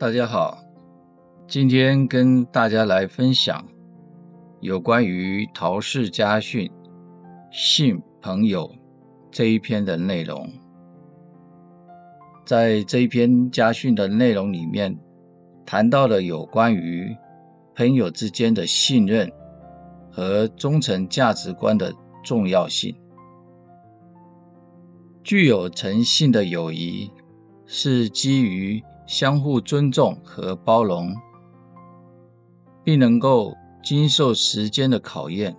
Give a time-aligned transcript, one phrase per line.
[0.00, 0.64] 大家好，
[1.46, 3.68] 今天跟大家来分享
[4.60, 6.66] 有关于《陶氏家训·
[7.52, 8.66] 信朋友》
[9.30, 10.50] 这一篇的内容。
[12.46, 14.98] 在这一篇家训的内容里面，
[15.66, 17.14] 谈到了有关于
[17.74, 19.30] 朋友之间的信任
[20.10, 21.92] 和忠诚价值观的
[22.24, 22.96] 重要性。
[25.22, 27.12] 具有诚信的友谊
[27.66, 31.16] 是基于相互尊重和包容，
[32.84, 35.56] 并能够经受时间的考验，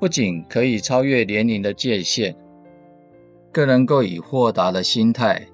[0.00, 2.34] 不仅可以超越年龄的界限，
[3.52, 5.46] 更能够以豁达的心态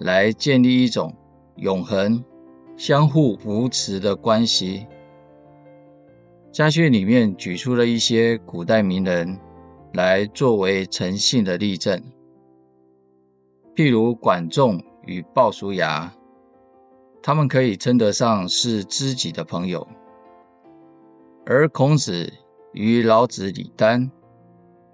[0.00, 1.14] 来建立一种
[1.54, 2.24] 永恒、
[2.76, 4.88] 相互扶持的关系。
[6.50, 9.38] 家训里面举出了一些古代名人。
[9.92, 12.02] 来作为诚信的例证，
[13.76, 16.12] 譬如管仲与鲍叔牙，
[17.22, 19.86] 他们可以称得上是知己的朋友；
[21.46, 22.32] 而孔子
[22.72, 24.10] 与老子李丹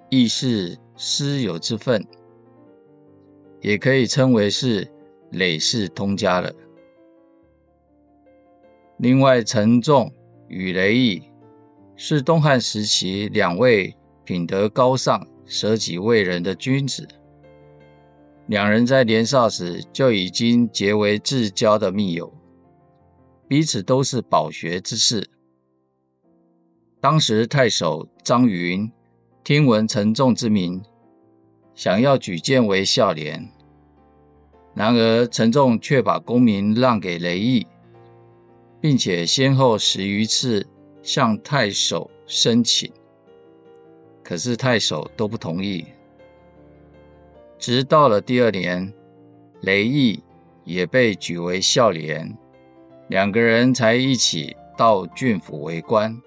[0.09, 2.07] 亦是师友之分，
[3.61, 4.91] 也可以称为是
[5.31, 6.53] 累世通家了。
[8.99, 10.13] 另外，陈仲
[10.49, 11.23] 与雷毅
[11.97, 13.97] 是东汉时期两位。
[14.23, 17.09] 品德高尚、舍己为人的君子，
[18.47, 22.33] 两人在年少时就已经结为至交的密友，
[23.47, 25.29] 彼此都是饱学之士。
[27.01, 28.91] 当时太守张云
[29.45, 30.83] 听闻陈仲之名，
[31.75, 33.49] 想要举荐为孝廉，
[34.75, 37.67] 然而陈仲却把功名让给雷毅，
[38.81, 40.67] 并且先后十余次
[41.03, 42.93] 向太守申请。
[44.23, 45.87] 可是太守都不同意，
[47.61, 48.91] 直到了第二年，
[49.61, 50.25] 雷毅
[50.65, 52.35] 也被举为孝廉，
[53.09, 56.19] 两个人才一起到郡府为官。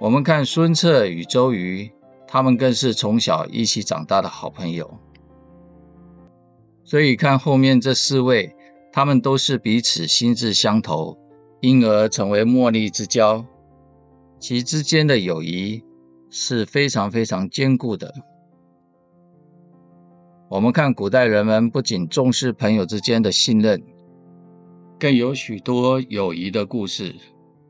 [0.00, 1.92] 我们看孙策与周瑜，
[2.26, 4.98] 他们更是从小一起长大的好朋友。
[6.82, 8.56] 所以看后面这四位，
[8.94, 11.18] 他们都是彼此心智相投，
[11.60, 13.44] 因而成为莫逆之交。
[14.38, 15.84] 其之间的友谊
[16.30, 18.14] 是非常非常坚固的。
[20.48, 23.82] 我们看古代人们不仅重视朋友之间的信任，
[24.96, 27.12] 更有许多友谊的故事，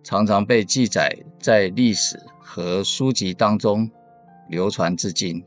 [0.03, 3.91] 常常被记载在历史和书籍当中，
[4.51, 5.43] 流传至今。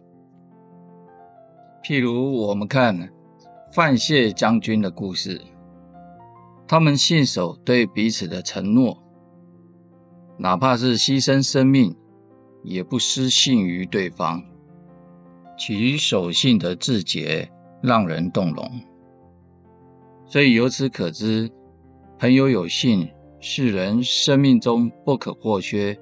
[1.84, 3.10] 譬如我们看
[3.72, 5.40] 范谢将军的故事，
[6.68, 9.04] 他们信守对彼此的承诺。
[10.40, 11.96] 哪怕是牺牲生命，
[12.64, 14.44] 也不失信于对方，
[15.60, 17.48] 其守信的字节
[17.84, 18.82] 让人动容。
[20.26, 21.52] 所以由此可知，
[22.18, 25.96] 朋友有信是人生命中不可或缺、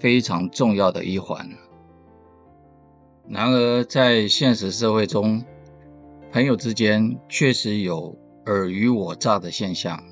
[0.00, 1.48] 非常重要的一环。
[3.28, 5.44] 然而，在现实社会中，
[6.32, 10.02] 朋友之间确实有尔虞我诈的现象，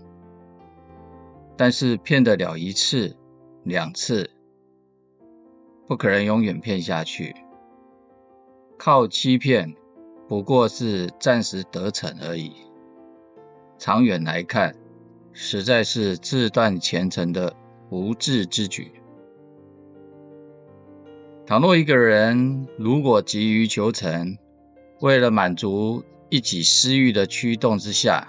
[1.56, 3.16] 但是骗得了一次。
[3.64, 4.30] 两次，
[5.86, 7.34] 不可能永远骗下去。
[8.82, 9.74] 靠欺骗，
[10.26, 12.50] 不过是暂时得逞而已。
[13.76, 14.74] 长远来看，
[15.34, 17.54] 实在是自断前程的
[17.90, 18.90] 不智之举。
[21.44, 24.38] 倘若一个人如果急于求成，
[25.00, 28.28] 为了满足一己私欲的驱动之下，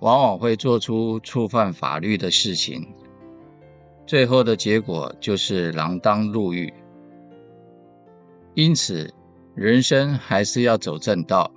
[0.00, 2.92] 往往会做出触犯法律的事情。
[4.04, 6.74] 最后的结果就是锒铛入狱。
[8.54, 9.12] 因此，
[9.54, 11.50] 人生还是要走正道。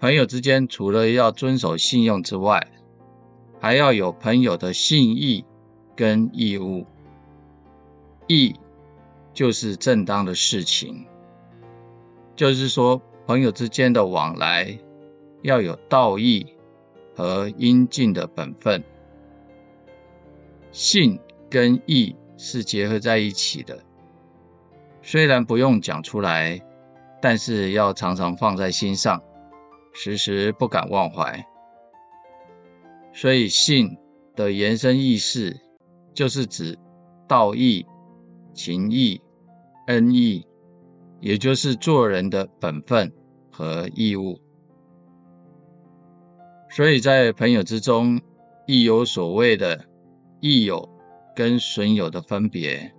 [0.00, 2.66] 朋友之间除了要遵守信用之外，
[3.60, 5.44] 还要有朋友的信义
[5.96, 6.86] 跟义务。
[8.26, 8.54] 义
[9.34, 11.04] 就是正当的事情，
[12.36, 14.78] 就是说朋友之间的往来
[15.42, 16.46] 要有道义
[17.14, 18.82] 和应尽的本分。
[20.70, 21.18] 信
[21.50, 23.82] 跟义是结合在一起的，
[25.10, 26.60] 虽然不用讲出来，
[27.22, 29.22] 但是要常常放在心上，
[29.94, 31.46] 时时不敢忘怀。
[33.14, 33.96] 所以信
[34.36, 35.56] 的延伸意思，
[36.12, 36.78] 就是指
[37.26, 37.86] 道义、
[38.52, 39.22] 情义、
[39.86, 40.46] 恩义，
[41.20, 43.10] 也就是做人的本分
[43.50, 44.38] 和义务。
[46.68, 48.20] 所以在朋友之中，
[48.66, 49.86] 亦有所谓的。
[50.40, 50.86] 义友
[51.34, 52.92] 跟损友的分别，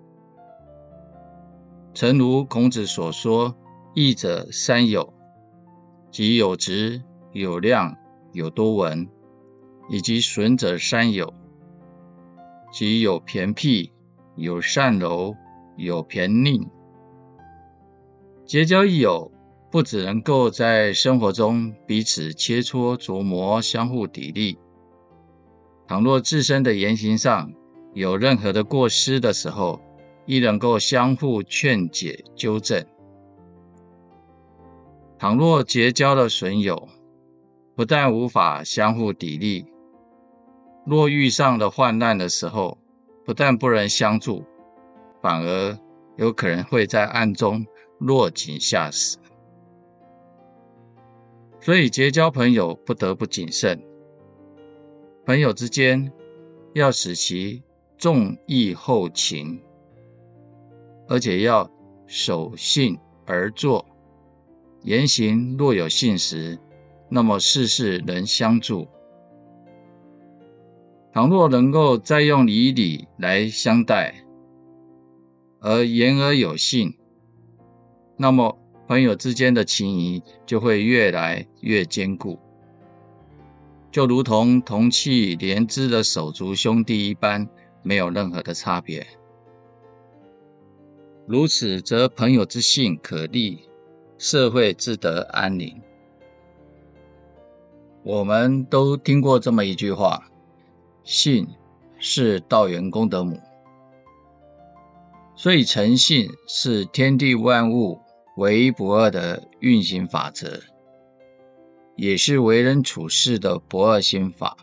[2.00, 3.54] 诚如孔子所说
[3.94, 5.14] ：“义者三友，
[6.10, 7.04] 即有直、
[7.34, 7.94] 有量、
[8.32, 9.06] 有多闻，
[9.90, 11.34] 以及损者三有，
[12.72, 13.92] 即有偏僻、
[14.38, 15.36] 有善柔、
[15.76, 16.70] 有偏佞。
[18.46, 19.30] 结交益友，
[19.70, 24.58] 不只能够在生活中彼此切磋琢磨、相互砥砺。
[25.86, 27.52] 倘若自身的言行上
[27.94, 29.82] 有任何的过失的时候，
[30.26, 32.86] 亦能够相互劝解纠正。
[35.18, 36.88] 倘若结交了损友，
[37.76, 39.66] 不但无法相互砥砺，
[40.86, 42.78] 若遇上了患难的时候，
[43.26, 44.44] 不但不能相助，
[45.22, 45.78] 反而
[46.18, 47.66] 有可能会在暗中
[48.00, 49.18] 落井下石。
[51.60, 53.84] 所以结交朋友不得不谨慎。
[55.26, 56.12] 朋友之间
[56.74, 57.62] 要使其
[57.98, 59.62] 重义厚情，
[61.10, 61.70] 而且要
[62.06, 63.86] 守信而坐。
[64.84, 66.58] 言行若有信实，
[67.10, 68.88] 那么事事能相助。
[71.12, 74.24] 倘若能够再用以礼来相待，
[75.60, 76.96] 而言而有信，
[78.16, 78.58] 那么
[78.88, 82.40] 朋友之间的情谊就会越来越坚固，
[83.92, 87.50] 就如同同气连枝的手足兄弟一般，
[87.82, 89.06] 没有任何的差别。
[91.32, 93.60] 如此，则朋友之信可立。
[94.18, 95.80] 社会自得安宁。
[98.04, 100.28] 我们都听过这么一句话
[101.06, 101.48] ：“信
[102.00, 103.40] 是道源功德母。”
[105.38, 108.00] 所以，诚信是天地万物
[108.38, 110.60] 唯一不二的运行法则，
[111.96, 114.58] 也是为人处事的不二心法。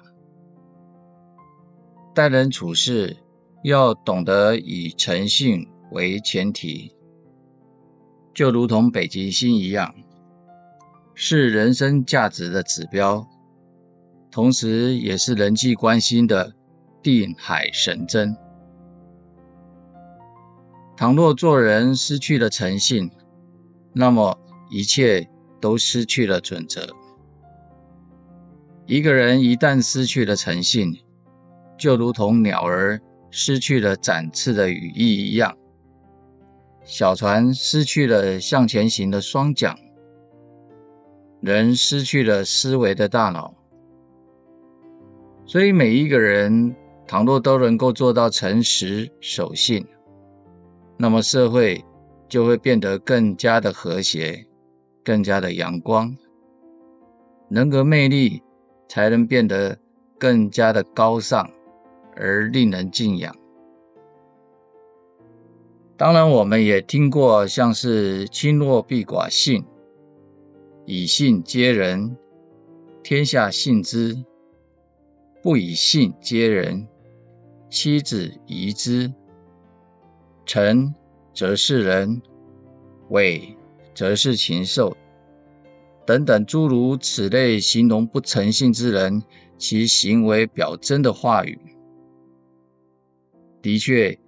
[2.13, 3.17] 待人处事
[3.63, 5.67] 要懂得以诚信
[5.97, 6.93] 为前提。
[8.35, 9.95] 就如同北极星一样，
[11.15, 13.27] 是人生价值的指标，
[14.31, 16.53] 同时也是人际关系的
[17.03, 18.37] 定海神针。
[20.99, 23.11] 倘若做人失去了诚信，
[23.95, 24.39] 那么
[24.71, 25.27] 一切
[25.59, 26.87] 都失去了准则。
[28.85, 30.95] 一个人一旦失去了诚信，
[31.79, 33.01] 就如同鸟儿
[33.31, 35.57] 失去了展翅的羽翼一样。
[36.89, 39.77] 小船失去了向前行的双桨，
[41.41, 43.53] 人失去了思维的大脑。
[45.45, 49.85] 所以，每一个人倘若都能够做到诚实守信，
[50.97, 51.85] 那么社会
[52.29, 54.47] 就会变得更加的和谐，
[55.03, 56.17] 更加的阳光，
[57.49, 58.41] 人格魅力
[58.89, 59.77] 才能变得
[60.21, 61.51] 更加的高尚
[62.15, 63.35] 而令人敬仰。
[65.99, 69.65] 当然，我们也听过像是“亲弱必寡信
[70.85, 72.15] ”，“以信接人，
[73.03, 74.23] 天下信之；
[75.43, 76.87] 不以信接人，
[77.71, 79.11] 妻子疑之。
[80.45, 80.95] 诚
[81.33, 82.21] 则是人，
[83.09, 83.57] 伪
[83.95, 84.95] 则是禽兽”
[86.05, 89.23] 等等诸如此类形容不诚信之人
[89.57, 91.59] 其行为表征的话语。
[93.63, 94.19] 的确。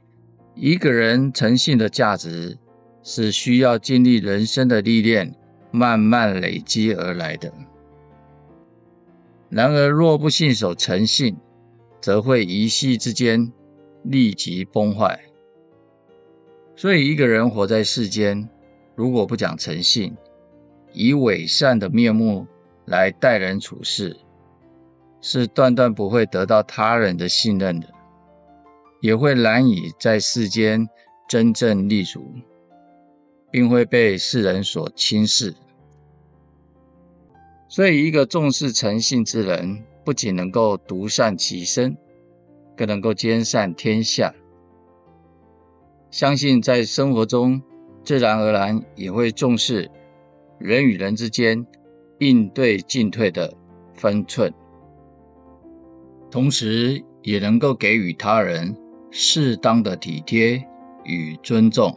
[0.61, 2.59] 一个人诚信的价值
[3.05, 5.33] 是需要经历人生的历练，
[5.71, 7.53] 慢慢累积而来的。
[9.49, 11.37] 然而，若不信守诚信，
[12.01, 13.53] 则会一夕之间
[14.03, 15.21] 立即崩坏。
[16.75, 18.49] 所以，一个人活在世间，
[18.97, 20.17] 如果不讲诚信，
[20.93, 22.45] 以伪善的面目
[22.87, 24.17] 来待人处事，
[25.21, 27.87] 是断断不会得到他人的信任的。
[29.01, 30.89] 也会难以在世间
[31.29, 32.33] 真正立足，
[33.51, 35.55] 并会被世人所轻视。
[37.69, 41.97] 所以，一个重视诚信之人，不仅能够独善其身，
[42.77, 44.35] 更能够兼善天下。
[46.11, 47.61] 相信在生活中，
[48.03, 49.91] 自然而然也会重视
[50.59, 51.67] 人与人之间
[52.19, 53.55] 应对进退的
[53.93, 54.53] 分寸，
[56.31, 58.75] 同时也能够给予他人。
[59.11, 60.63] 适当的体贴
[61.05, 61.97] 与尊重，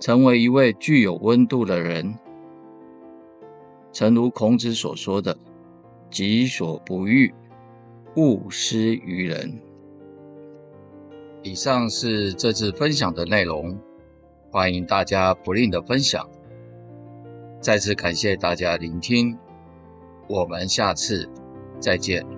[0.00, 2.14] 成为一位具有温度的人。
[3.92, 5.36] 诚如孔子所说的
[6.10, 7.32] ：“己所不欲，
[8.16, 9.58] 勿施于人。”
[11.42, 13.78] 以上是这次分享的内容，
[14.50, 16.28] 欢迎大家不吝的分享。
[17.60, 19.38] 再次感谢大家聆听，
[20.28, 21.28] 我们下次
[21.80, 22.35] 再见。